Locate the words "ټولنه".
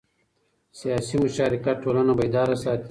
1.83-2.13